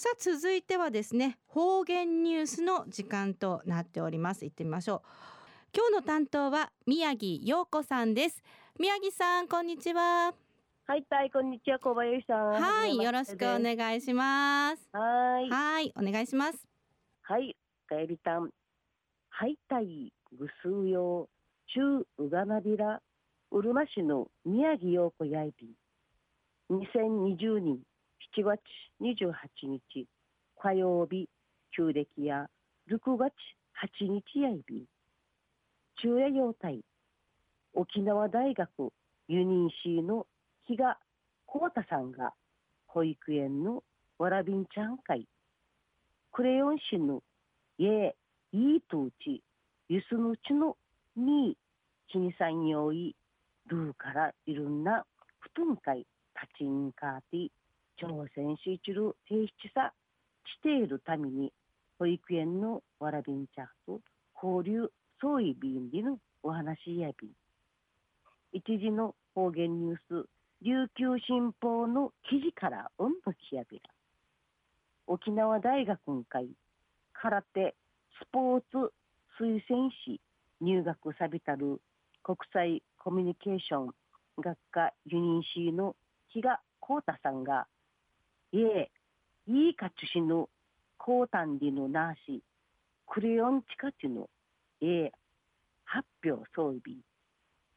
[0.00, 5.08] さあ続いてはですね方言ニュースの時間となっております行ってみましょう
[5.74, 8.40] 今日の担当は宮城陽子さんです
[8.78, 10.32] 宮城さんこんにちは
[10.86, 12.48] はい、たい、こんにちは、小林さん。
[12.52, 14.88] はい、よろしくお願いします。
[14.90, 15.50] はい。
[15.50, 16.66] はい、お願いします。
[17.24, 17.54] はい、
[17.86, 18.48] かえりたん。
[19.28, 21.28] はい、たい、ぐすうよう、
[21.74, 23.02] 中うがなびら、
[23.50, 26.80] うるま市の宮城陽子やいびん。
[26.80, 27.78] 2020年
[28.38, 28.60] 7月
[29.02, 29.32] 28
[29.66, 30.06] 日、
[30.56, 31.28] 火曜日、
[31.76, 32.46] 旧暦や
[32.88, 33.32] 6月
[34.00, 34.84] 8日やいびん。
[36.00, 36.84] 中夜陽体、
[37.74, 38.70] 沖縄大学
[39.26, 40.24] ユニーシーの
[40.68, 41.00] 比嘉
[41.46, 42.32] 浩太さんが
[42.86, 43.82] 保育園の
[44.18, 45.26] わらびんちゃん会、
[46.30, 47.24] クレヨン市の
[47.80, 48.14] え
[48.52, 49.42] いいとうち、
[49.88, 50.76] ゆすぬちの
[51.16, 51.56] に、
[52.06, 53.16] きにさんよい、
[53.66, 55.04] ルーからいろんな
[55.40, 59.92] ふとん会、たちんかーてぃ、挑戦しちる提出さ、
[60.44, 61.52] しているために、
[61.98, 64.00] 保育園のわらびんちゃと
[64.42, 64.90] 交流
[65.20, 67.30] そういびんりのお話やびん。
[68.52, 70.28] 一時の方言ニュース、
[70.62, 73.82] 琉球新報の記事からうんときやびら。
[75.06, 76.48] 沖縄大学会、
[77.12, 77.74] 空手、
[78.20, 78.92] スポーツ
[79.40, 80.20] 推薦士
[80.60, 81.80] 入学さびたる
[82.22, 83.94] 国際コミュニケーション
[84.40, 85.96] 学科ユニーシーの
[86.28, 87.66] 比嘉光太さんが、
[88.52, 88.90] いえ、
[89.46, 90.48] いいかちしの
[90.96, 92.42] 高単理のなし、
[93.06, 94.30] クレヨンチカチの、
[94.80, 95.12] え
[95.84, 96.98] 発表装備、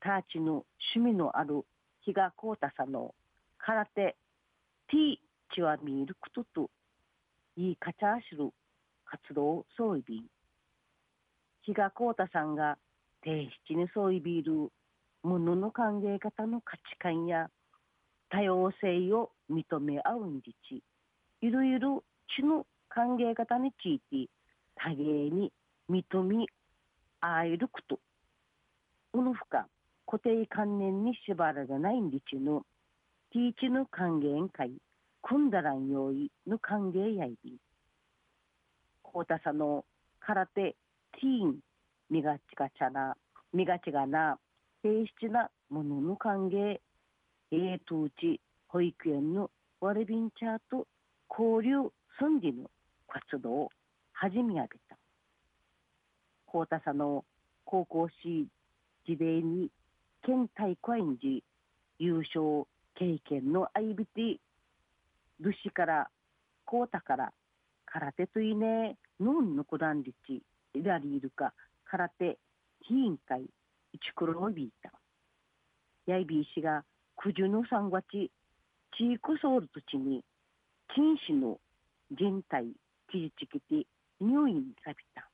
[0.00, 1.64] ターチの趣味のある
[2.02, 3.14] 比嘉光太さんの
[3.58, 4.16] 空手、
[4.88, 5.20] T
[5.54, 6.70] チワミールクトと、
[7.56, 8.50] いいかちゃしる
[9.04, 10.22] 活動装備。
[11.62, 12.78] 比嘉光太さんが
[13.24, 14.70] 提出に装備いる
[15.22, 17.50] ものの考え方の価値観や
[18.30, 20.82] 多様性を認め合うんじち、
[21.40, 22.04] いろいろ
[22.36, 24.30] 知の考え方について
[24.76, 25.52] 多芸に
[25.90, 26.46] 認め
[27.20, 27.98] 合えること。
[29.12, 29.66] うぬふか
[30.06, 32.62] 固定観念に縛られないんりちの、
[33.32, 34.72] ティーチの還元会、
[35.22, 37.58] 組んだらん用意の歓迎やいび。
[39.02, 39.84] こうたさの
[40.20, 40.74] 空手、
[41.12, 41.58] ティーン、
[42.10, 43.16] みがちがちゃな、
[43.52, 44.38] みがちがな、
[44.82, 48.40] 平質なものの歓迎、えーとうち、
[48.72, 49.50] 保育園の
[49.80, 50.86] ワレビンチャーと
[51.28, 52.70] 交流寸理の
[53.08, 53.68] 活動を
[54.12, 54.96] 始め上げた。
[56.46, 57.24] こうたさの
[57.64, 58.46] 高校し、
[59.08, 59.70] 時代に
[60.24, 61.42] 県大会時
[61.98, 64.38] 優勝経験の相びて、
[65.40, 66.08] ルシから、
[66.64, 67.32] コータから、
[67.86, 70.42] 空手といね、ノンのこだんりち、
[70.80, 71.54] ラリールか、
[71.86, 72.38] 空手、
[72.88, 73.46] 委員会、
[73.92, 74.92] 一黒のビータ。
[76.06, 76.84] やいびいしが、
[77.16, 78.30] 九十の三月、
[78.96, 80.22] チークソールとちに、
[80.94, 81.58] 禁止の
[82.10, 82.66] 人体、
[83.10, 83.86] 記事チキて、
[84.20, 85.28] 入院さびた。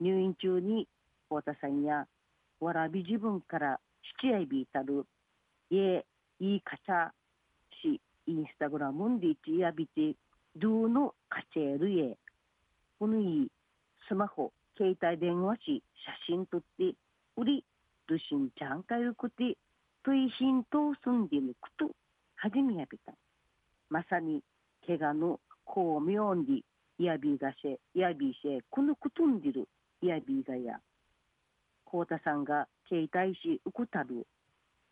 [0.00, 0.88] 入院中に、
[1.28, 2.06] 太田さんや、
[2.60, 3.80] わらび自分から
[4.20, 5.04] 七やびいたる、
[5.70, 6.04] え、
[6.40, 7.12] いいかちゃ
[7.82, 10.14] し、インスタグラムんでちやびて、
[10.56, 12.16] どうのかちえるえ、
[12.98, 13.48] このいい
[14.08, 15.82] スマホ、携帯電話し、
[16.26, 16.94] 写真撮って、
[17.36, 17.64] 売り、
[18.06, 19.56] ルシンちゃんかゆくて、
[20.02, 21.70] といひんとすんでぬく
[22.68, 23.12] と、はじめやびた。
[23.90, 24.42] まさに、
[24.86, 26.64] 怪我の巧妙に、
[26.98, 29.68] やびがせ、やびせ、このくとんでる、
[30.02, 30.80] やびがや。
[31.84, 34.26] こうたさんが携帯しうくたる、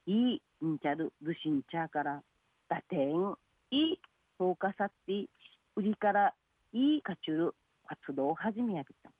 [0.06, 2.22] いいんちゃるずしんちゃから、
[2.68, 3.34] だてん、
[3.70, 4.00] いい、
[4.38, 5.26] そうかさって、
[5.74, 6.34] 売りから
[6.72, 7.54] いいかちゅう
[7.86, 9.10] 活動を始めやびた。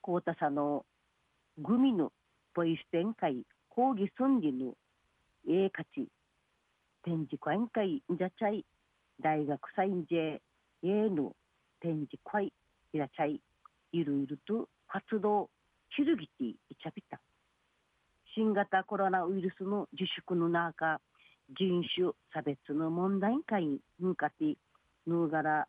[0.00, 0.86] こうたさの、
[1.58, 2.12] グミの
[2.54, 4.74] ポイス展開、講義すんりぬ、
[5.48, 6.08] ええかち、
[7.04, 8.64] 展示会会んじゃちゃい、
[9.20, 10.42] 大学祭んじえ、
[10.82, 11.32] ええぬ、
[11.80, 12.52] 展示会、
[12.92, 13.40] いらちゃい、
[13.92, 15.48] いろいろと活動、
[15.96, 17.20] ひるぎていちゃびた。
[18.34, 21.00] 新型コロナウイルスの自粛の中、
[21.58, 24.56] 人種差別の問題会に向かって、
[25.06, 25.68] ぬがら、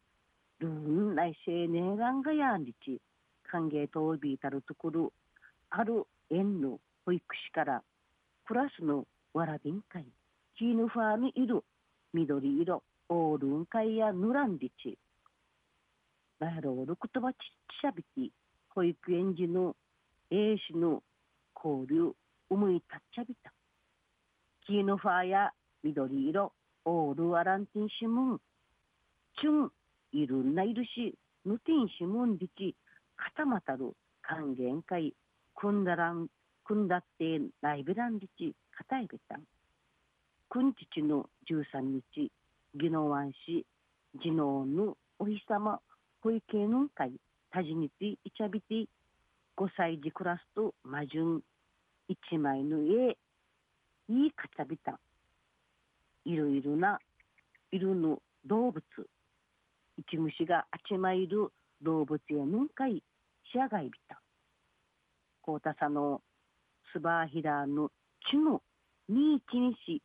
[0.60, 3.02] ルーン来青年がんがやんりち、
[3.44, 5.14] 歓迎とびいたるところ、
[5.70, 7.84] ある園の保育士から、
[8.46, 10.06] クラスのわらびん会、
[10.62, 11.64] チーヌファーにいる
[12.14, 14.96] 緑色、オールン会やぬらんりち、
[16.40, 17.38] バイロール言葉ちっ
[17.82, 18.32] ちゃびき、
[18.70, 19.76] 保育園児の
[20.30, 21.02] 英詞の
[21.56, 22.12] 交流、
[22.52, 23.52] 思い立っちゃびた。
[24.68, 25.50] キーノファーや
[25.82, 26.54] 緑色、
[26.86, 28.42] オールアランティンシムン、
[29.40, 29.72] チュン、
[30.12, 32.76] いるんないるし、ヌティンシムンリチ、
[33.18, 35.16] 固またる還元会、
[35.56, 36.28] 組んだらん、
[36.66, 39.42] 組んだってライブランリチ、固いべたん。
[40.52, 42.30] くんちちの13日、
[42.76, 43.66] 宜野湾市、
[44.22, 45.80] 次男のお日様
[46.22, 47.14] 保育園の会
[47.54, 48.86] たじにていちゃびて
[49.56, 51.42] 5歳児クラスと魔順
[52.10, 53.12] 一枚の絵
[54.10, 55.00] いいかちゃびた
[56.26, 57.00] いろいろな
[57.72, 58.84] 色の動物
[59.98, 61.48] 一虫があちまいる
[61.82, 63.02] 動物やぬんかい
[63.50, 64.20] しやがいびた
[65.44, 66.20] こうたさの
[66.92, 67.90] すばひらの
[68.30, 68.62] ちの
[69.08, 70.02] にいちにし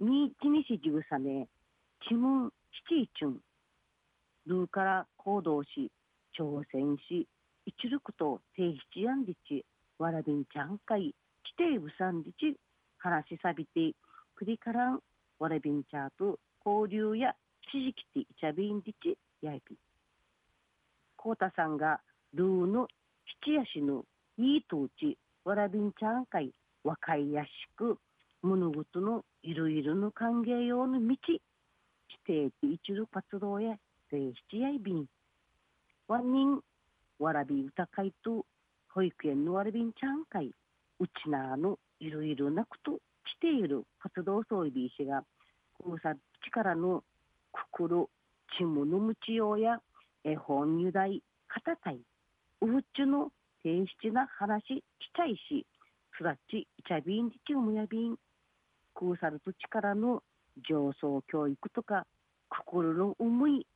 [0.00, 1.46] みいちみしじぐさめ、
[2.08, 2.52] ちむんち
[2.88, 3.40] ちいちゅん。
[4.46, 5.88] るーから行動し、
[6.36, 7.28] 挑戦し、
[7.64, 9.64] 一力とて定ちやんりち、
[9.98, 11.14] わらびんちゃんかい、
[11.44, 12.58] きていぶさんりち、
[12.98, 13.94] は話しさびて、
[14.34, 15.00] くりからん、
[15.38, 17.32] わらびんちゃーと、交流や、
[17.70, 19.76] しじきていちゃびんりち、やいび。
[21.16, 22.00] こうたさんが、
[22.34, 22.88] るーの、
[23.44, 24.02] 七やしぬ、
[24.38, 26.50] いいとうち、わらびんちゃんかい、
[26.82, 27.96] わかいやしく、
[28.44, 33.76] 物事のいろいろの歓迎用の道指定一る活動や
[34.10, 35.06] 定七やいびん
[36.08, 36.60] ワンニン
[37.18, 38.44] わらび歌会と
[38.92, 40.50] 保育園のわらびんちゃん会
[41.00, 45.24] うちなのいろいろなことしている活動総理しが
[45.82, 46.12] こうさ
[46.46, 47.02] 力の
[47.50, 48.04] くくる
[48.58, 49.78] ちむのむちようや
[50.22, 51.98] 絵本由来片たい
[52.60, 53.30] うふっちゅの
[53.62, 54.84] 定七な話し
[55.16, 55.64] ちゃいし
[56.18, 58.16] すだちいちゃびんりちうむやびん
[58.94, 60.22] くうさると力の
[60.68, 62.06] 上層教育とか
[62.48, 63.66] くくるの思い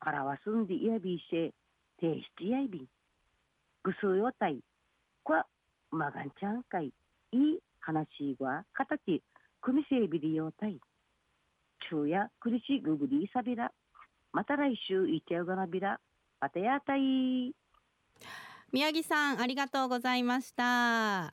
[0.00, 1.52] 表すんでいやびいし
[2.00, 2.86] 提出やいびん。
[3.82, 4.60] ぐすうよたい。
[5.22, 5.46] こわ、
[5.90, 6.92] まがんちゃんかい。
[7.32, 9.22] いい話は、形、
[9.62, 10.78] 組みせびりよたい。
[11.88, 13.72] 昼夜、くりしぐぶりさびら。
[14.32, 16.00] また来週、いちゃうがなびら。
[16.40, 17.54] またやたい。
[18.72, 21.32] 宮城さん、ありがとうございました。